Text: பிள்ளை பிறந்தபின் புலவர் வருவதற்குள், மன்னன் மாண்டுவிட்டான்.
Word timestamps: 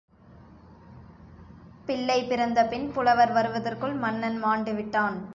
பிள்ளை 1.85 2.23
பிறந்தபின் 2.23 2.91
புலவர் 2.91 3.31
வருவதற்குள், 3.31 3.93
மன்னன் 3.93 4.43
மாண்டுவிட்டான். 4.43 5.17